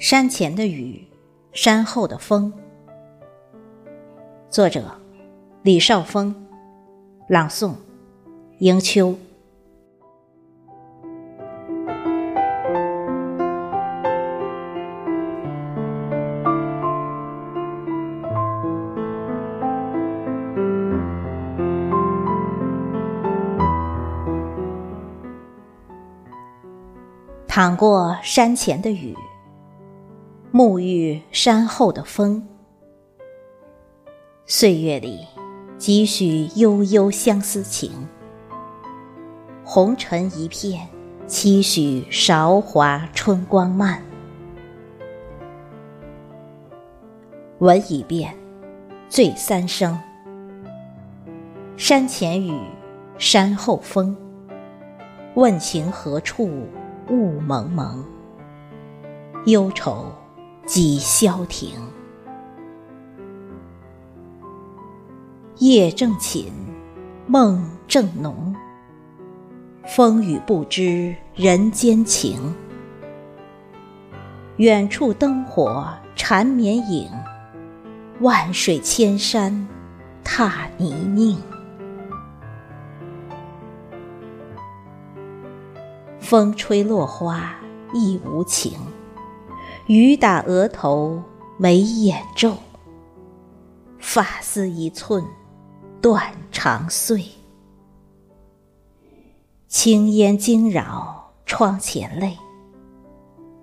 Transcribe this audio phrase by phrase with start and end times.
[0.00, 1.06] 山前的雨，
[1.52, 2.50] 山后的风。
[4.48, 4.82] 作者：
[5.60, 6.34] 李少峰，
[7.28, 7.74] 朗诵：
[8.60, 9.14] 迎秋。
[27.46, 29.14] 淌过山前的雨。
[30.52, 32.44] 沐浴山后的风，
[34.46, 35.24] 岁月里
[35.78, 38.08] 几许悠悠相思情。
[39.62, 40.88] 红尘一片，
[41.28, 44.02] 期许韶华春光漫。
[47.60, 48.34] 闻一遍，
[49.08, 49.96] 醉三生。
[51.76, 52.60] 山前雨，
[53.18, 54.16] 山后风。
[55.36, 56.66] 问情何处
[57.08, 58.04] 雾蒙蒙？
[59.46, 60.06] 忧愁。
[60.70, 61.72] 几消停，
[65.58, 66.44] 夜正寝，
[67.26, 68.54] 梦正浓。
[69.84, 72.54] 风雨不知人间情，
[74.58, 77.10] 远处灯火缠绵影，
[78.20, 79.66] 万水千山
[80.22, 81.36] 踏泥泞。
[86.20, 87.56] 风吹落花
[87.92, 88.78] 亦无情。
[89.92, 91.20] 雨打额头，
[91.58, 92.54] 眉眼皱。
[93.98, 95.24] 发丝一寸，
[96.00, 97.24] 断肠碎。
[99.66, 102.38] 青烟惊扰窗前泪。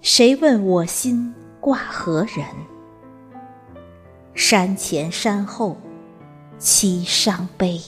[0.00, 2.46] 谁问我心挂何人？
[4.32, 5.76] 山前山后，
[6.56, 7.80] 凄伤悲。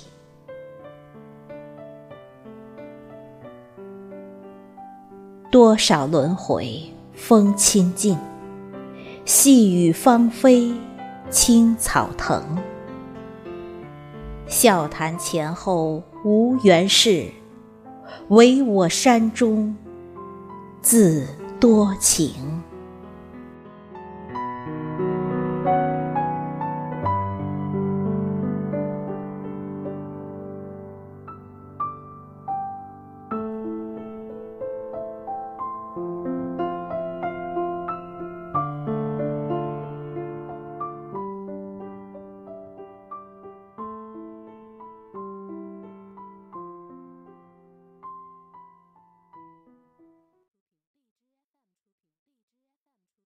[5.52, 6.90] 多少轮回。
[7.16, 8.18] 风清净，
[9.24, 10.74] 细雨芳菲，
[11.30, 12.42] 青草藤。
[14.46, 17.28] 笑谈前后无缘事，
[18.28, 19.74] 唯我山中
[20.82, 21.26] 自
[21.58, 22.53] 多情。